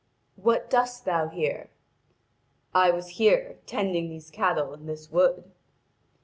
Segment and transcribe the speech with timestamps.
[0.35, 1.69] 'What dost thou here?'
[2.73, 5.43] 'I was here, tending these cattle in this wood.'